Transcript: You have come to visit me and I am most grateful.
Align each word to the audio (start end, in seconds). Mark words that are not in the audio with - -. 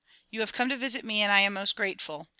You 0.31 0.39
have 0.39 0.51
come 0.51 0.67
to 0.69 0.75
visit 0.75 1.05
me 1.05 1.21
and 1.21 1.31
I 1.31 1.41
am 1.41 1.53
most 1.53 1.75
grateful. 1.75 2.27